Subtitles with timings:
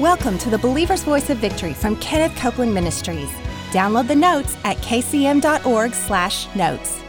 [0.00, 3.28] Welcome to the Believer's Voice of Victory from Kenneth Copeland Ministries.
[3.70, 7.02] Download the notes at kcm.org/notes.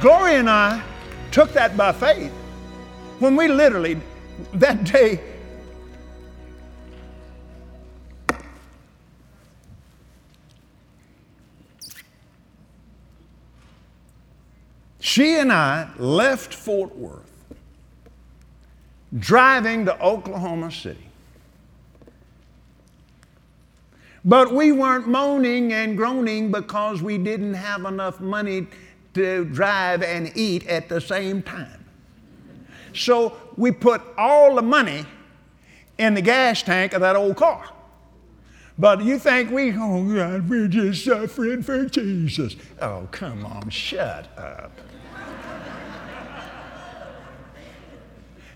[0.00, 0.82] Gloria and I
[1.30, 2.32] took that by faith
[3.20, 4.00] when we literally
[4.54, 5.20] that day
[14.98, 17.30] She and I left Fort Worth,
[19.16, 21.09] driving to Oklahoma City.
[24.24, 28.66] But we weren't moaning and groaning because we didn't have enough money
[29.14, 31.84] to drive and eat at the same time.
[32.94, 35.06] So we put all the money
[35.98, 37.64] in the gas tank of that old car.
[38.78, 42.56] But you think we, oh God, we're just suffering for Jesus.
[42.80, 44.72] Oh, come on, shut up.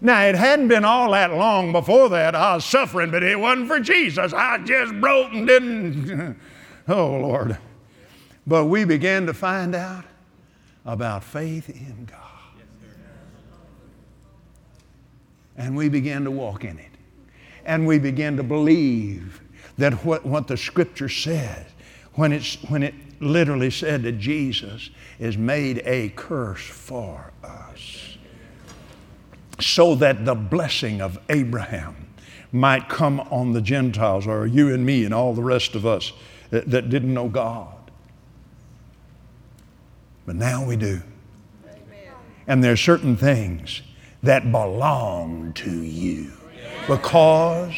[0.04, 3.68] Now, it hadn't been all that long before that I was suffering, but it wasn't
[3.68, 4.34] for Jesus.
[4.34, 6.38] I just broke and didn't.
[6.88, 7.56] oh, Lord.
[8.46, 10.04] But we began to find out
[10.84, 12.20] about faith in God.
[15.56, 16.90] And we began to walk in it.
[17.64, 19.40] And we began to believe
[19.78, 21.64] that what, what the scripture said,
[22.12, 28.03] when, it's, when it literally said that Jesus is made a curse for us
[29.60, 31.96] so that the blessing of Abraham
[32.52, 36.12] might come on the Gentiles, or you and me and all the rest of us
[36.50, 37.74] that, that didn't know God.
[40.26, 41.02] But now we do.
[41.66, 42.12] Amen.
[42.46, 43.82] And there are certain things
[44.22, 46.30] that belong to you
[46.86, 47.74] because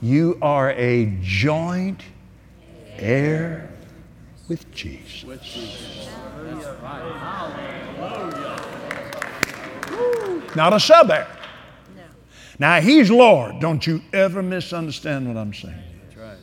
[0.00, 2.02] you are a joint
[2.96, 3.70] heir
[4.50, 5.22] with Jesus.
[5.22, 6.08] With Jesus.
[6.82, 7.06] Right.
[10.56, 11.28] Not a sub heir.
[11.96, 12.02] No.
[12.58, 13.60] Now, He's Lord.
[13.60, 15.76] Don't you ever misunderstand what I'm saying.
[16.02, 16.38] That's right.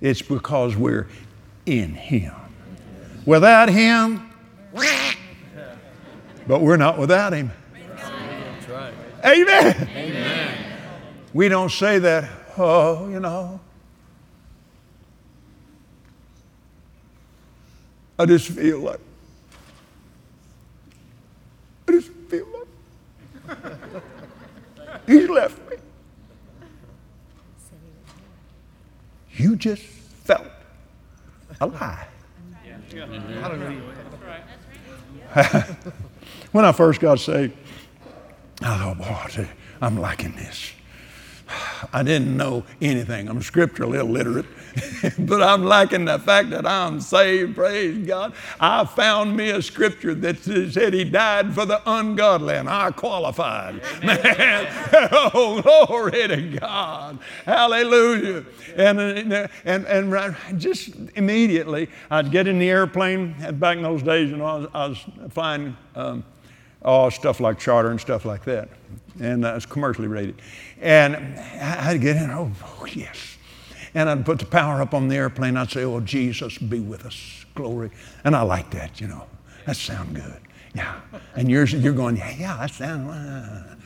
[0.00, 1.08] It's because we're
[1.66, 2.32] in Him.
[3.26, 4.32] Without Him,
[6.46, 7.50] but we're not without Him.
[7.96, 8.94] That's right.
[9.24, 9.88] Amen.
[9.96, 10.78] Amen.
[11.34, 13.58] We don't say that, oh, you know.
[18.18, 19.00] I just feel like
[21.88, 22.68] I just feel like
[25.06, 25.76] he's left me.
[29.32, 30.46] You just felt
[31.60, 32.06] a lie.
[36.52, 37.56] when I first got saved,
[38.60, 39.48] I thought, boy,
[39.80, 40.72] I'm liking this.
[41.92, 43.28] I didn't know anything.
[43.28, 44.46] I'm scripturally illiterate,
[45.18, 47.54] but I'm liking the fact that I'm saved.
[47.54, 48.34] Praise God.
[48.60, 53.82] I found me a scripture that said He died for the ungodly, and I qualified.
[54.02, 54.66] Man,
[55.12, 57.18] oh, glory to God.
[57.44, 58.44] Hallelujah.
[58.76, 59.00] And,
[59.64, 63.34] and, and just immediately, I'd get in the airplane.
[63.58, 66.24] Back in those days, you know, I was, I was flying um,
[66.84, 68.68] oh, stuff like charter and stuff like that.
[69.20, 70.40] And uh, it's commercially rated.
[70.80, 71.16] And
[71.60, 72.50] I'd get in, oh,
[72.80, 73.36] oh, yes.
[73.94, 75.56] And I'd put the power up on the airplane.
[75.56, 77.44] I'd say, oh, Jesus, be with us.
[77.54, 77.90] Glory.
[78.24, 79.26] And I like that, you know.
[79.66, 80.40] That sounds good.
[80.74, 81.00] Yeah.
[81.36, 83.76] And you're, you're going, yeah, yeah, that sounds, uh,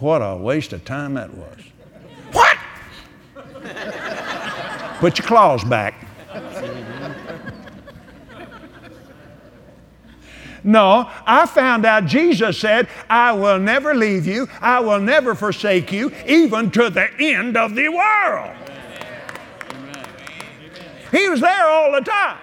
[0.00, 1.60] what a waste of time that was.
[2.32, 2.58] What?
[4.98, 6.09] Put your claws back.
[10.64, 15.92] No, I found out Jesus said, I will never leave you, I will never forsake
[15.92, 18.56] you, even to the end of the world.
[19.70, 20.06] Amen.
[21.10, 22.38] He was there all the time.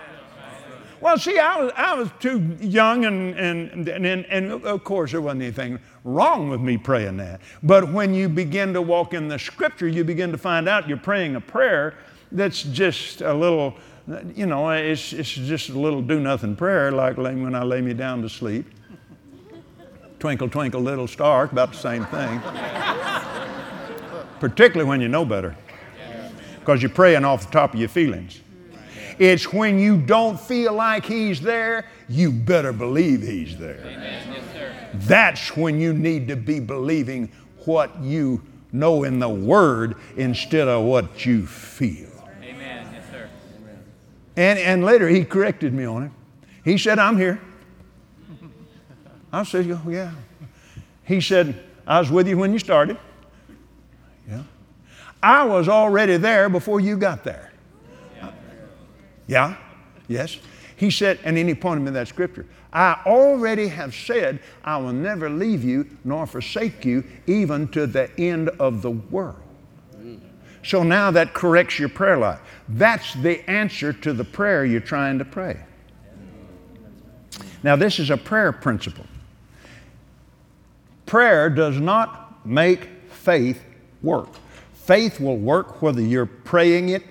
[0.99, 5.21] Well, see, I was, I was too young, and, and, and, and, of course, there
[5.21, 7.41] wasn't anything wrong with me praying that.
[7.61, 10.97] But when you begin to walk in the scripture, you begin to find out you're
[10.97, 11.93] praying a prayer
[12.31, 13.75] that's just a little
[14.35, 17.93] you know, it's, it's just a little do nothing prayer, like when I lay me
[17.93, 18.65] down to sleep.
[20.19, 22.41] twinkle, twinkle, little star, about the same thing.
[24.39, 25.55] Particularly when you know better,
[26.59, 28.39] because you're praying off the top of your feelings.
[29.19, 33.81] It's when you don't feel like He's there, you better believe He's there.
[33.83, 34.27] Yes,
[34.93, 37.31] That's when you need to be believing
[37.65, 42.16] what you know in the Word instead of what you feel.
[44.37, 46.11] And, and later he corrected me on it.
[46.63, 47.41] He said, I'm here.
[49.33, 50.11] I said, oh, Yeah.
[51.03, 52.97] He said, I was with you when you started.
[54.29, 54.43] Yeah.
[55.23, 57.51] I was already there before you got there.
[59.25, 59.55] Yeah.
[60.07, 60.37] Yes.
[60.75, 62.45] He said, and then he pointed me to that scripture.
[62.71, 68.11] I already have said, I will never leave you nor forsake you, even to the
[68.19, 69.41] end of the world.
[70.67, 72.41] So now that corrects your prayer life.
[72.67, 75.57] That's the answer to the prayer you're trying to pray.
[77.63, 79.05] Now, this is a prayer principle.
[81.05, 83.63] Prayer does not make faith
[84.01, 84.27] work.
[84.73, 87.03] Faith will work whether you're praying it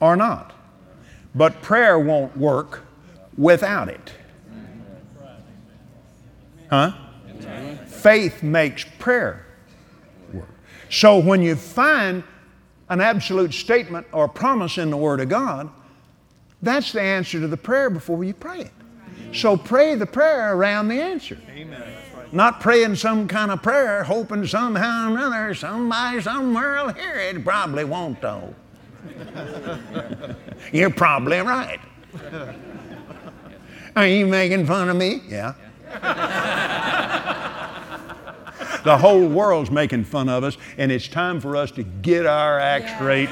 [0.00, 0.52] or not.
[1.36, 2.82] But prayer won't work
[3.38, 4.12] without it.
[6.68, 6.94] Huh?
[7.86, 9.46] Faith makes prayer
[10.32, 10.48] work.
[10.90, 12.24] So when you find
[12.88, 15.68] an absolute statement or promise in the Word of God,
[16.62, 18.72] that's the answer to the prayer before you pray it.
[19.32, 21.38] So pray the prayer around the answer.
[21.50, 21.82] Amen.
[22.32, 27.44] Not praying some kind of prayer, hoping somehow or another somebody somewhere will hear it.
[27.44, 28.54] Probably won't, though.
[30.72, 31.80] You're probably right.
[33.96, 35.22] Are you making fun of me?
[35.28, 35.54] Yeah.
[38.86, 42.60] the whole world's making fun of us, and it's time for us to get our
[42.60, 43.28] act straight.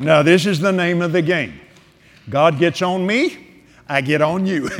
[0.00, 1.60] Now, this is the name of the game.
[2.28, 4.68] God gets on me, I get on you.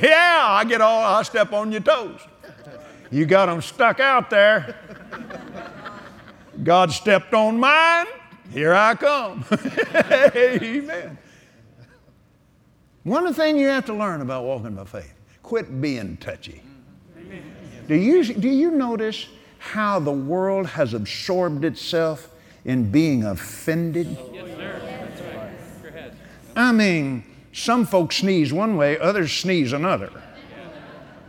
[0.00, 2.20] yeah, I get all, I step on your toes.
[3.10, 4.74] You got them stuck out there.
[6.62, 8.06] God stepped on mine,
[8.50, 9.44] here I come.
[10.34, 11.18] Amen.
[13.08, 16.60] One of the things you have to learn about walking by faith quit being touchy.
[17.86, 19.28] Do you, do you notice
[19.58, 22.28] how the world has absorbed itself
[22.66, 24.18] in being offended?
[26.54, 27.24] I mean,
[27.54, 30.10] some folks sneeze one way, others sneeze another.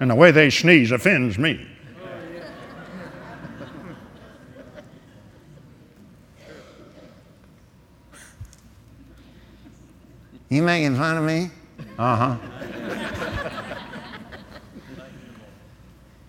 [0.01, 1.65] And the way they sneeze offends me.
[10.49, 11.51] You making fun of me?
[11.99, 12.37] Uh huh.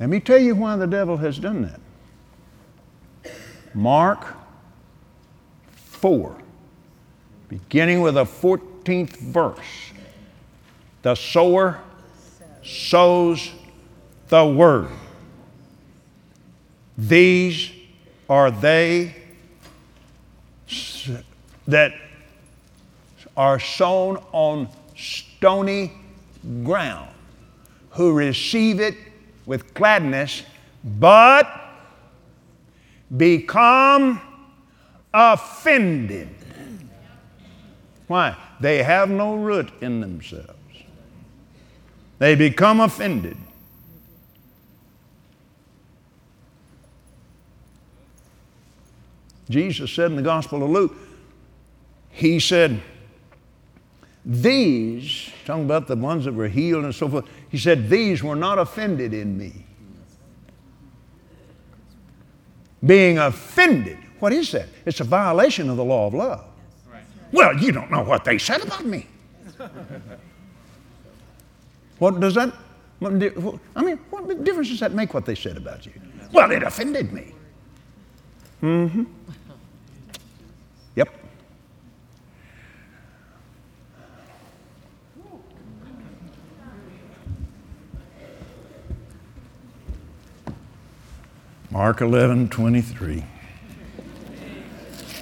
[0.00, 3.32] Let me tell you why the devil has done that.
[3.72, 4.34] Mark
[5.76, 6.36] 4,
[7.48, 9.92] beginning with the 14th verse.
[11.02, 11.80] The sower
[12.64, 13.52] sows
[14.26, 14.88] the word.
[16.98, 17.70] These
[18.28, 19.14] are they
[21.68, 21.94] that
[23.36, 24.68] are sown on
[25.40, 25.90] stony
[26.62, 27.08] ground,
[27.92, 28.94] who receive it
[29.46, 30.42] with gladness,
[30.84, 31.50] but
[33.16, 34.20] become
[35.14, 36.28] offended.
[38.06, 38.36] Why?
[38.60, 40.52] They have no root in themselves.
[42.18, 43.38] They become offended.
[49.48, 50.94] Jesus said in the Gospel of Luke,
[52.10, 52.82] He said,
[54.24, 58.36] These, talking about the ones that were healed and so forth, He said, These were
[58.36, 59.64] not offended in me.
[62.84, 64.68] Being offended what is that?
[64.84, 66.44] It's a violation of the law of love.
[66.90, 67.02] Right.
[67.32, 69.06] Well, you don't know what they said about me.
[71.98, 72.52] what does that?
[73.02, 75.92] I mean, what difference does that make what they said about you?
[76.32, 77.32] Well, it offended me.
[78.62, 78.98] Mm-hmm.
[78.98, 79.06] Yep.
[91.80, 93.24] Mark 11, 23.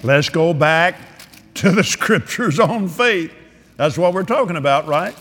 [0.03, 0.97] Let's go back
[1.55, 3.33] to the scriptures on faith.
[3.77, 5.15] That's what we're talking about, right?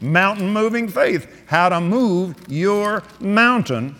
[0.00, 1.44] Mountain moving faith.
[1.48, 3.94] How to move your mountain.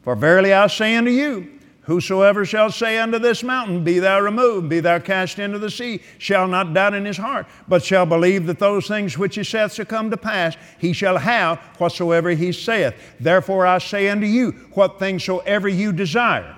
[0.00, 1.51] For verily I say unto you,
[1.82, 6.00] Whosoever shall say unto this mountain, Be thou removed, be thou cast into the sea,
[6.18, 9.74] shall not doubt in his heart, but shall believe that those things which he saith
[9.74, 12.94] shall come to pass, he shall have whatsoever he saith.
[13.18, 16.54] Therefore I say unto you, what things soever you desire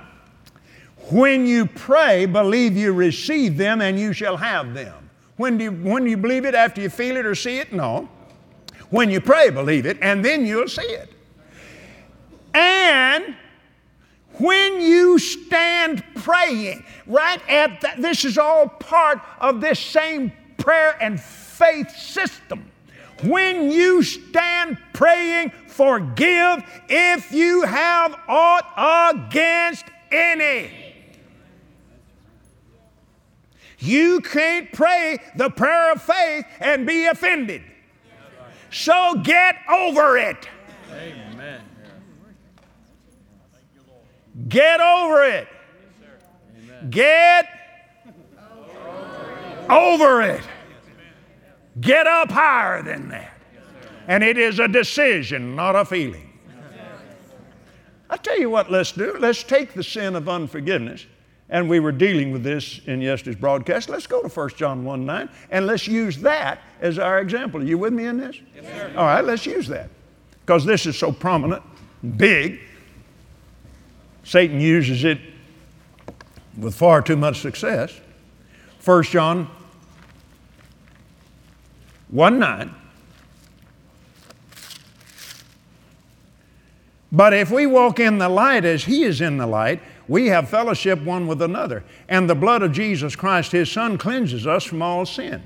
[1.10, 5.10] when you pray, believe you receive them and you shall have them.
[5.36, 6.54] When do you, when do you believe it?
[6.54, 7.72] After you feel it or see it?
[7.72, 8.08] No.
[8.90, 11.12] When you pray, believe it, and then you'll see it.
[12.54, 13.36] And
[14.38, 20.96] when you stand praying, right at that, this is all part of this same prayer
[21.00, 22.70] and faith system.
[23.22, 30.70] When you stand praying, forgive if you have aught against any.
[33.78, 37.62] You can't pray the prayer of faith and be offended.
[38.70, 40.48] So get over it.
[40.90, 41.33] Amen.
[44.48, 45.48] Get over it.
[46.90, 47.48] Get
[49.70, 50.42] over it.
[51.80, 53.32] Get up higher than that.
[54.06, 56.30] And it is a decision, not a feeling.
[58.10, 59.16] I tell you what, let's do.
[59.18, 61.06] Let's take the sin of unforgiveness,
[61.48, 63.88] and we were dealing with this in yesterday's broadcast.
[63.88, 67.62] Let's go to 1 John 1 9, and let's use that as our example.
[67.62, 68.36] Are you with me in this?
[68.54, 69.88] Yes, All right, let's use that.
[70.44, 71.62] Because this is so prominent,
[72.16, 72.60] big.
[74.24, 75.18] Satan uses it
[76.58, 77.92] with far too much success.
[78.84, 79.48] 1 John
[82.08, 82.74] 1 9.
[87.10, 90.48] But if we walk in the light as He is in the light, we have
[90.48, 91.84] fellowship one with another.
[92.08, 95.42] And the blood of Jesus Christ, His Son, cleanses us from all sin.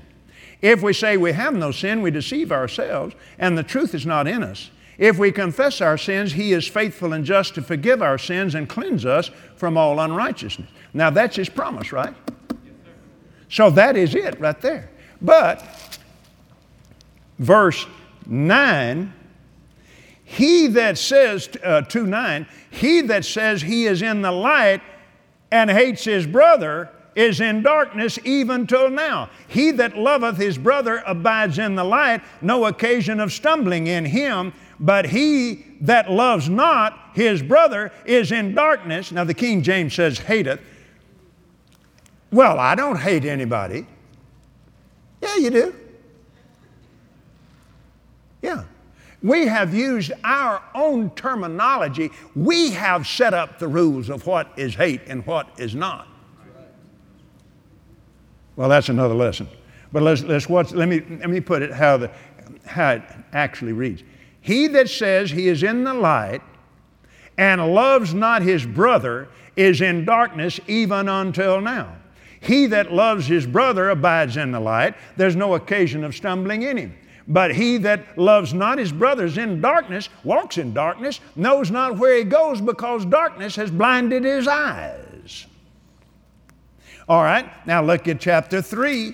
[0.61, 4.27] If we say we have no sin, we deceive ourselves, and the truth is not
[4.27, 4.71] in us.
[4.99, 8.69] If we confess our sins, He is faithful and just to forgive our sins and
[8.69, 10.69] cleanse us from all unrighteousness.
[10.93, 12.13] Now, that's His promise, right?
[13.49, 14.91] So that is it right there.
[15.19, 15.65] But,
[17.39, 17.87] verse
[18.27, 19.13] 9
[20.31, 24.81] he that says, uh, 2 9, he that says he is in the light
[25.49, 29.31] and hates his brother is in darkness even till now.
[29.47, 34.53] He that loveth his brother abides in the light, no occasion of stumbling in him.
[34.79, 39.11] But he that loves not his brother is in darkness.
[39.11, 40.61] Now, the King James says, hateth.
[42.31, 43.85] Well, I don't hate anybody.
[45.21, 45.75] Yeah, you do.
[48.41, 48.63] Yeah.
[49.21, 52.11] We have used our own terminology.
[52.35, 56.07] We have set up the rules of what is hate and what is not.
[58.55, 59.49] Well, that's another lesson.
[59.91, 62.11] But let's, let's watch, let me, let me put it how, the,
[62.65, 63.01] how it
[63.33, 64.03] actually reads.
[64.49, 66.41] He that says he is in the light
[67.37, 71.97] and loves not his brother is in darkness even until now.
[72.39, 74.95] He that loves his brother abides in the light.
[75.17, 76.97] There's no occasion of stumbling in him.
[77.27, 82.17] But he that loves not his brothers in darkness, walks in darkness, knows not where
[82.17, 85.45] he goes because darkness has blinded his eyes.
[87.07, 89.13] All right, now look at chapter 3,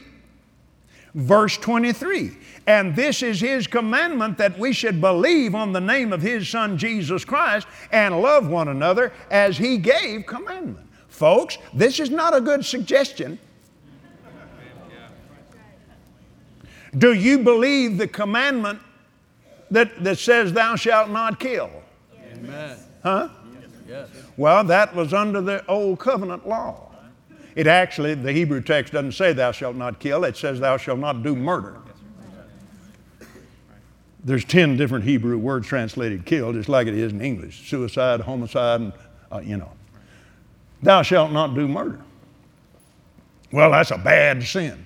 [1.16, 2.38] verse 23.
[2.68, 6.78] And this is his commandment that we should believe on the name of his son
[6.78, 10.86] Jesus Christ and love one another as he gave commandment.
[11.08, 13.40] Folks, this is not a good suggestion.
[16.98, 18.80] Do you believe the commandment
[19.72, 21.70] that, that says, Thou shalt not kill?
[22.34, 22.78] Amen.
[23.04, 23.30] Huh?
[23.88, 24.10] Yes.
[24.38, 26.85] Well, that was under the old covenant law.
[27.56, 31.00] It actually, the Hebrew text doesn't say, Thou shalt not kill, it says, Thou shalt
[31.00, 31.78] not do murder.
[34.24, 38.82] There's 10 different Hebrew words translated kill, just like it is in English suicide, homicide,
[38.82, 38.94] and,
[39.32, 39.72] uh, you know.
[40.82, 42.02] Thou shalt not do murder.
[43.52, 44.84] Well, that's a bad sin.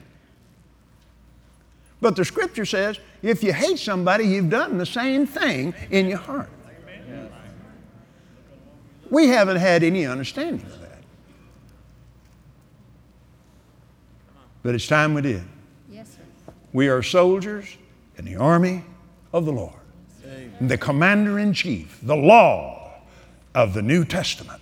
[2.02, 6.20] But the scripture says if you hate somebody, you've done the same thing in your
[6.20, 6.50] heart.
[9.10, 10.89] We haven't had any understanding of that.
[14.70, 15.42] But it's time we did.
[15.90, 16.54] Yes, sir.
[16.74, 17.76] We are soldiers
[18.18, 18.84] in the army
[19.34, 19.74] of the Lord.
[20.62, 23.02] The commander in chief, the law
[23.56, 24.62] of the New Testament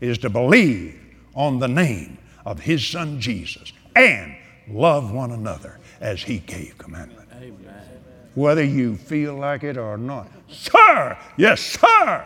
[0.00, 0.96] is to believe
[1.34, 4.36] on the name of his son Jesus and
[4.68, 7.28] love one another as he gave commandment.
[7.34, 7.56] Amen.
[8.36, 10.28] Whether you feel like it or not.
[10.48, 12.24] Sir, yes, sir.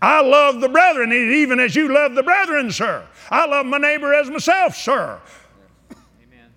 [0.00, 3.06] I love the brethren even as you love the brethren, sir.
[3.30, 5.20] I love my neighbor as myself, sir.
[5.90, 6.50] Amen.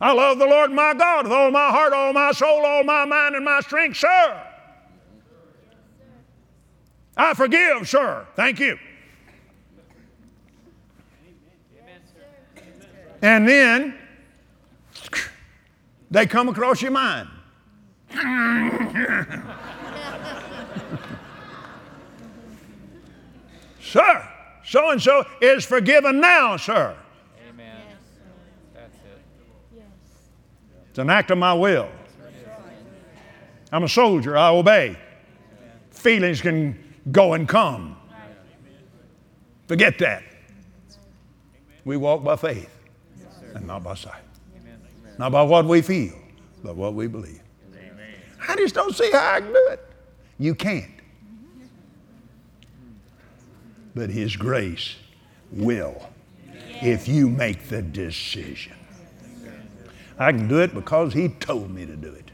[0.00, 3.04] I love the Lord my God with all my heart, all my soul, all my
[3.04, 4.42] mind, and my strength, sir.
[7.16, 8.26] I forgive, sir.
[8.36, 8.78] Thank you.
[13.22, 13.98] And then
[16.10, 17.28] they come across your mind.
[23.88, 24.28] sir,
[24.64, 26.96] so and so is forgiven now, sir.
[27.48, 27.76] Amen.
[28.74, 29.82] That's it.
[30.90, 31.88] It's an act of my will.
[33.70, 34.96] I'm a soldier, I obey.
[35.90, 36.78] Feelings can
[37.10, 37.96] go and come.
[39.66, 40.22] Forget that.
[41.84, 42.70] We walk by faith
[43.54, 44.22] and not by sight.
[44.56, 44.78] Amen.
[45.18, 46.14] Not by what we feel,
[46.62, 47.42] but what we believe.
[47.74, 48.14] Amen.
[48.46, 49.86] I just don't see how I can do it.
[50.38, 50.97] You can't.
[53.98, 54.94] But His grace
[55.50, 56.08] will
[56.80, 58.74] if you make the decision.
[60.16, 62.30] I can do it because He told me to do it.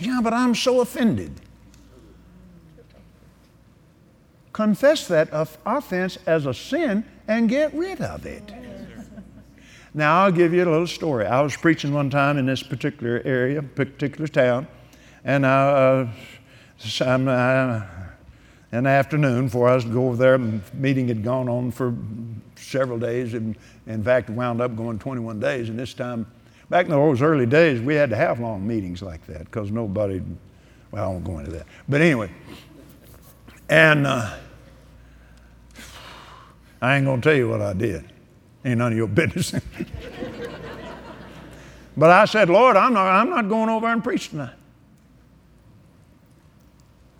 [0.00, 1.40] Yeah, but I'm so offended.
[4.56, 5.28] confess that
[5.66, 8.54] offense as a sin and get rid of it.
[9.92, 11.26] Now, I'll give you a little story.
[11.26, 14.66] I was preaching one time in this particular area, particular town,
[15.24, 16.08] and I, uh,
[17.04, 18.05] uh,
[18.76, 21.70] in the afternoon, before I was to go over there, the meeting had gone on
[21.70, 21.94] for
[22.56, 23.56] several days, and
[23.86, 25.70] in fact, wound up going 21 days.
[25.70, 26.26] And this time,
[26.68, 30.20] back in those early days, we had to have long meetings like that because nobody,
[30.90, 31.66] well, I won't go into that.
[31.88, 32.30] But anyway,
[33.70, 34.36] and uh,
[36.82, 38.04] I ain't going to tell you what I did.
[38.62, 39.58] Ain't none of your business.
[41.96, 44.52] but I said, Lord, I'm not, I'm not going over and preach tonight.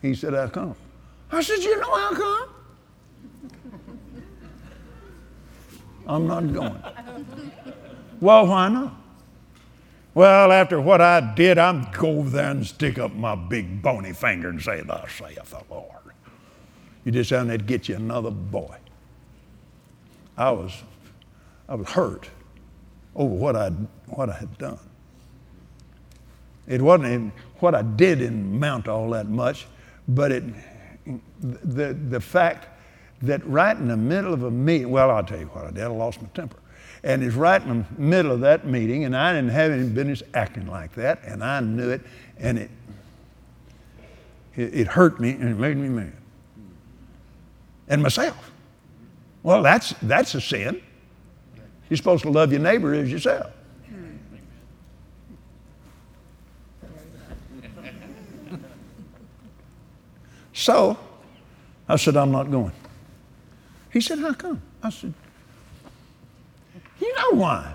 [0.03, 0.77] He said, I'll come?
[1.31, 2.49] I said, You know how come?
[6.07, 6.83] I'm not going.
[8.21, 8.95] well, why not?
[10.15, 14.13] Well, after what I did, I'm go over there and stick up my big bony
[14.13, 15.91] finger and say, Thus saith the Lord.
[17.05, 18.77] You just there to get you another boy.
[20.37, 20.73] I was,
[21.69, 22.31] I was hurt
[23.15, 23.71] over what I,
[24.07, 24.79] what I had done.
[26.67, 29.67] It wasn't what I did didn't amount to all that much,
[30.09, 30.45] but it,
[31.41, 32.69] the, the fact
[33.23, 35.85] that right in the middle of a meeting, well, I'll tell you what I did,
[35.85, 36.59] I lost my temper.
[37.03, 40.23] And it's right in the middle of that meeting, and I didn't have any business
[40.35, 42.03] acting like that, and I knew it,
[42.39, 42.71] and it,
[44.57, 46.13] it, it hurt me and it made me mad.
[47.89, 48.51] And myself.
[49.43, 50.83] Well, that's, that's a sin.
[51.89, 53.53] You're supposed to love your neighbor as yourself.
[60.57, 60.99] So
[61.87, 62.73] I said, I'm not going.
[63.93, 64.63] He said, How come?
[64.83, 65.13] I said,
[66.99, 67.75] You know why?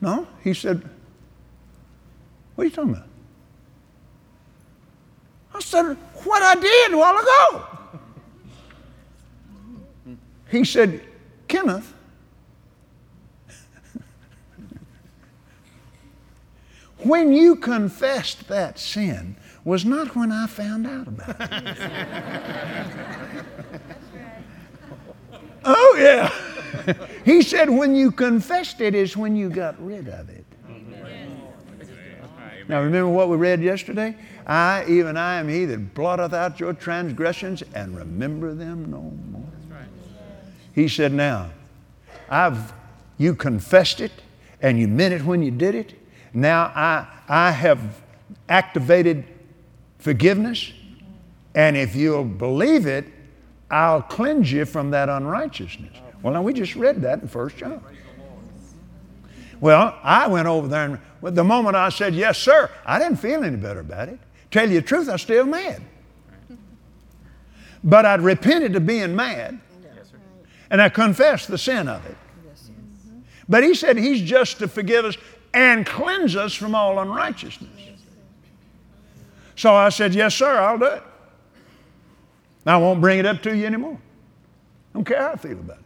[0.00, 0.26] No?
[0.42, 0.82] He said,
[2.56, 3.06] What are you talking about?
[5.54, 7.64] I said, What I did a while ago.
[10.50, 11.00] He said,
[11.46, 11.94] Kenneth,
[16.98, 21.78] when you confessed that sin was not when I found out about it.
[25.64, 26.30] oh, yeah.
[27.24, 30.44] he said, when you confessed it is when you got rid of it.
[32.66, 34.16] Now, remember what we read yesterday?
[34.46, 39.44] I, even I, am he that blotteth out your transgressions and remember them no more.
[40.74, 41.50] He said, Now,
[42.28, 42.72] I've,
[43.16, 44.12] you confessed it
[44.60, 45.94] and you meant it when you did it.
[46.32, 48.02] Now I, I have
[48.48, 49.24] activated
[50.04, 50.70] forgiveness,
[51.54, 53.06] and if you'll believe it,
[53.70, 55.96] I'll cleanse you from that unrighteousness.
[56.22, 57.82] Well, now we just read that in First John.
[59.60, 63.44] Well, I went over there, and the moment I said, Yes, sir, I didn't feel
[63.44, 64.18] any better about it.
[64.50, 65.80] Tell you the truth, I'm still mad.
[67.82, 69.58] But I'd repented of being mad,
[70.68, 72.16] and I confessed the sin of it.
[73.48, 75.16] But he said he's just to forgive us
[75.54, 77.93] and cleanse us from all unrighteousness.
[79.56, 81.02] So I said, Yes, sir, I'll do it.
[82.66, 83.98] I won't bring it up to you anymore.
[83.98, 85.84] I don't care how I feel about it.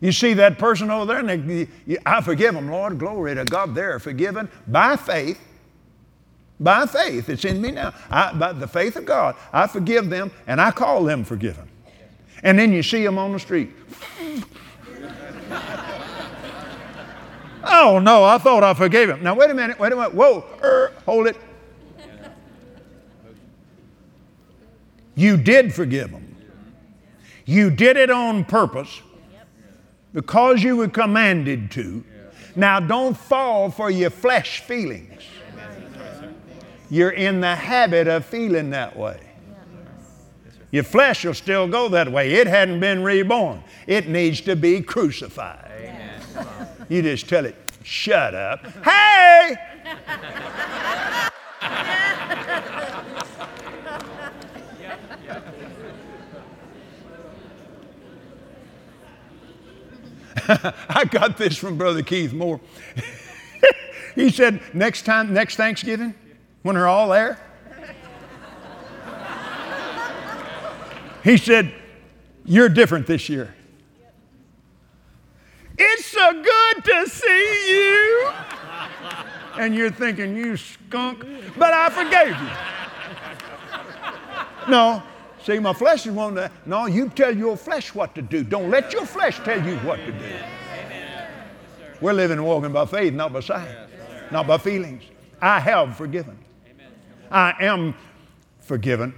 [0.00, 1.68] You see that person over there, and they,
[2.04, 3.74] I forgive them, Lord, glory to God.
[3.74, 5.40] They're forgiven by faith.
[6.58, 7.92] By faith, it's in me now.
[8.10, 11.68] I, by the faith of God, I forgive them and I call them forgiven.
[12.42, 13.70] And then you see them on the street.
[17.62, 19.22] oh no, I thought I forgave him.
[19.22, 20.14] Now wait a minute, wait a minute.
[20.14, 21.36] Whoa, er, hold it.
[25.16, 26.36] You did forgive them.
[27.46, 29.00] You did it on purpose
[30.12, 32.04] because you were commanded to.
[32.54, 35.22] Now, don't fall for your flesh feelings.
[36.90, 39.20] You're in the habit of feeling that way.
[40.70, 42.34] Your flesh will still go that way.
[42.34, 45.72] It hadn't been reborn, it needs to be crucified.
[46.88, 48.66] You just tell it, shut up.
[48.84, 49.56] Hey!
[60.88, 62.60] I got this from Brother Keith Moore.
[64.14, 66.14] he said, next time, next Thanksgiving,
[66.62, 67.38] when they're all there,
[71.24, 71.74] he said,
[72.44, 73.52] You're different this year.
[75.76, 78.30] It's so good to see you.
[79.58, 81.24] And you're thinking, You skunk,
[81.58, 82.50] but I forgave you.
[84.70, 85.02] No,
[85.46, 86.50] See, my flesh is wanting to.
[86.66, 88.42] No, you tell your flesh what to do.
[88.42, 90.18] Don't let your flesh tell you what to do.
[90.18, 91.30] Amen.
[92.00, 95.04] We're living and walking by faith, not by sight, yes, not by feelings.
[95.40, 96.36] I have forgiven.
[97.30, 97.94] I am
[98.58, 99.14] forgiven.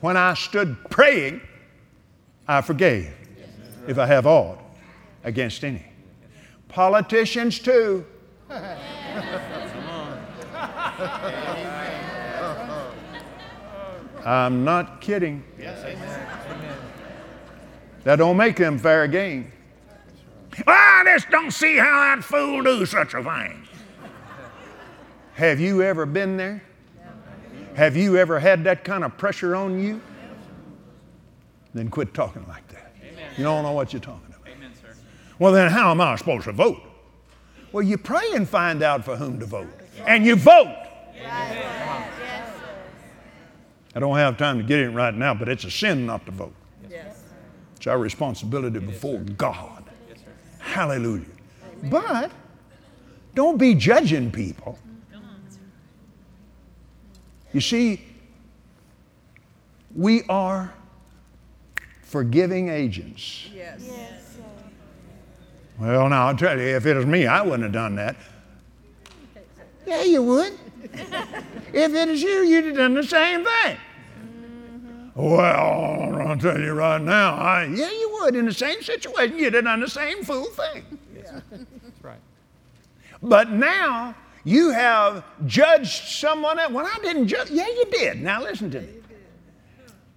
[0.00, 1.40] When I stood praying,
[2.48, 3.14] I forgave
[3.86, 4.58] if I have aught
[5.22, 5.84] against any.
[6.66, 8.04] Politicians, too.
[14.24, 15.44] I'm not kidding.
[18.04, 19.52] That don't make them fair game.
[20.66, 23.66] Ah, I just don't see how that fool do such a thing.
[25.34, 26.62] Have you ever been there?
[27.74, 30.00] Have you ever had that kind of pressure on you?
[31.72, 32.92] Then quit talking like that.
[33.36, 34.40] You don't know what you're talking about.
[35.38, 36.82] Well, then how am I supposed to vote?
[37.72, 39.70] Well, you pray and find out for whom to vote.
[40.06, 40.76] And you vote.
[43.94, 46.32] I don't have time to get in right now, but it's a sin not to
[46.32, 46.54] vote.
[47.76, 49.84] It's our responsibility before God.
[50.58, 51.24] Hallelujah.
[51.84, 52.30] But
[53.34, 54.78] don't be judging people.
[57.52, 58.02] You see,
[59.94, 60.72] we are
[62.02, 63.48] forgiving agents.
[63.52, 63.82] Yes.
[65.78, 68.16] Well, now I'll tell you, if it was me, I wouldn't have done that.
[69.86, 70.52] Yeah, you would.
[71.72, 73.76] if it was you, you'd have done the same thing.
[75.14, 78.36] Well, I'll tell you right now, I, yeah, you would.
[78.36, 80.98] In the same situation, you'd have done the same fool thing.
[81.14, 81.40] Yeah.
[81.50, 82.20] That's right.
[83.22, 86.72] But now you have judged someone else.
[86.72, 87.50] Well, I didn't judge.
[87.50, 88.22] Yeah, you did.
[88.22, 88.88] Now listen to me.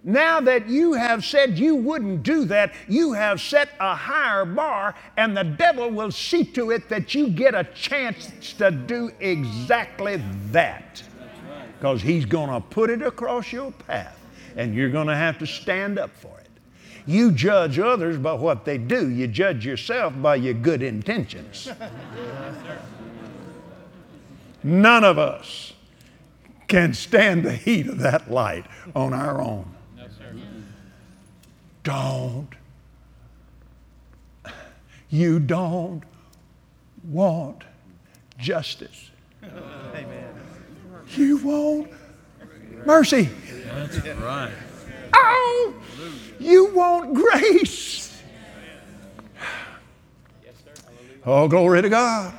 [0.06, 4.96] Now that you have said you wouldn't do that, you have set a higher bar,
[5.16, 10.22] and the devil will see to it that you get a chance to do exactly
[10.52, 11.02] that.
[11.84, 14.17] Because he's going to put it across your path,
[14.56, 16.48] and you're going to have to stand up for it.
[17.06, 21.67] You judge others by what they do, you judge yourself by your good intentions.
[24.63, 25.74] None of us
[26.69, 28.65] can stand the heat of that light
[28.96, 29.69] on our own.
[31.84, 32.48] Don't.
[35.10, 36.04] You don't
[37.04, 37.65] want
[38.38, 39.10] justice.
[41.10, 41.92] You want
[42.86, 43.30] mercy.
[43.66, 44.52] That's right.
[45.13, 45.74] Oh,
[46.39, 48.22] you want grace.
[51.26, 52.34] Oh, glory to God.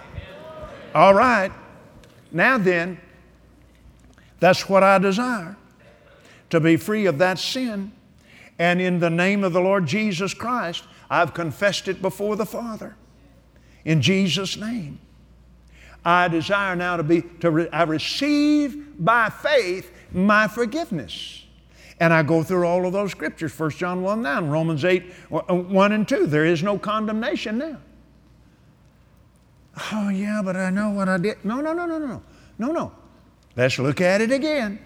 [0.95, 1.51] All right.
[2.31, 3.01] Now then,
[4.41, 5.57] that's what I desire
[6.51, 7.93] to be free of that sin.
[8.59, 12.95] And in the name of the Lord Jesus Christ, I've confessed it before the Father.
[13.85, 14.99] In Jesus' name.
[16.05, 21.45] I desire now to be, to re, I receive by faith my forgiveness.
[22.01, 25.37] And I go through all of those scriptures 1 John 1 9, Romans 8 uh,
[25.49, 26.27] uh, 1 and 2.
[26.27, 27.79] There is no condemnation now.
[29.93, 31.45] Oh, yeah, but I know what I did.
[31.45, 32.23] No, no, no, no, no.
[32.59, 32.93] No, no.
[33.57, 34.79] Let's look at it again.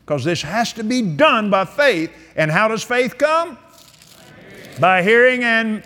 [0.00, 2.12] Because this has to be done by faith.
[2.36, 3.56] And how does faith come?
[4.80, 5.82] By hearing and.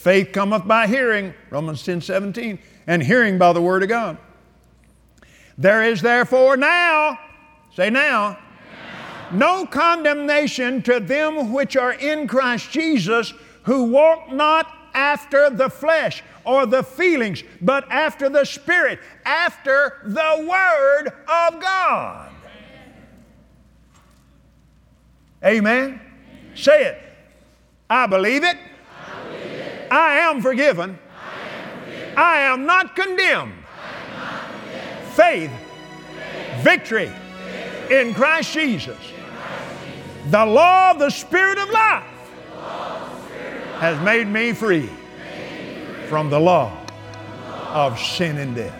[0.00, 4.16] Faith cometh by hearing, Romans 10 17, and hearing by the Word of God.
[5.58, 7.18] There is therefore now,
[7.74, 8.38] say now,
[9.30, 13.34] no condemnation to them which are in Christ Jesus,
[13.64, 20.46] who walk not after the flesh or the feelings, but after the Spirit, after the
[20.48, 22.32] Word of God.
[25.44, 26.00] Amen.
[26.54, 27.02] Say it.
[27.90, 28.56] I believe it.
[29.90, 30.98] I am forgiven.
[32.16, 33.54] I am not condemned.
[35.12, 35.50] Faith,
[36.60, 37.10] victory
[37.90, 38.98] in Christ Jesus.
[40.28, 42.04] The law of the Spirit of life
[43.78, 44.88] has made me free
[46.08, 46.76] from the law
[47.68, 48.74] of sin and death.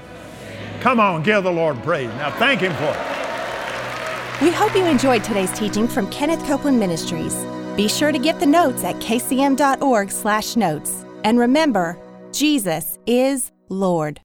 [0.81, 2.09] Come on, give the Lord praise.
[2.15, 4.43] Now thank Him for it.
[4.43, 7.35] We hope you enjoyed today's teaching from Kenneth Copeland Ministries.
[7.81, 11.05] Be sure to get the notes at kcm.org/notes.
[11.25, 11.97] And remember,
[12.31, 14.19] Jesus is Lord.